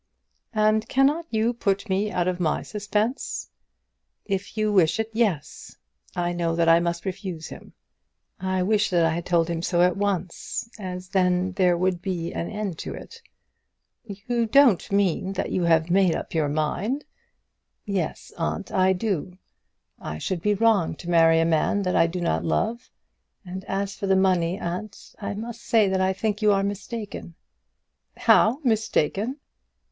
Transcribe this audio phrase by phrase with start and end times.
[0.55, 3.51] "And cannot you put me out of my suspense?"
[4.25, 5.77] "If you wish it, yes.
[6.15, 7.73] I know that I must refuse him.
[8.39, 12.01] I wish that I had told him so at once, as then there would have
[12.01, 13.21] been an end of it."
[14.03, 17.05] "You don't mean that you have made up your mind?"
[17.85, 19.37] "Yes, aunt, I do.
[19.99, 22.89] I should be wrong to marry a man that I do not love;
[23.45, 27.35] and as for the money, aunt, I must say that I think you are mistaken."
[28.17, 29.37] "How mistaken?"